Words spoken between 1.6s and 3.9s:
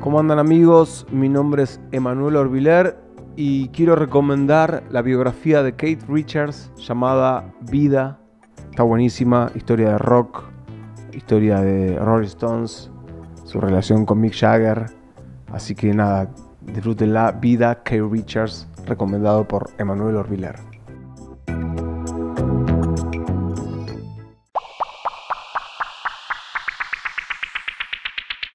es Emanuel Orbiler y